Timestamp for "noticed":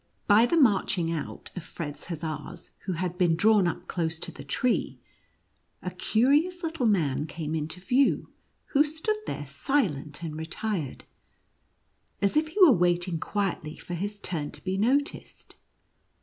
14.75-15.53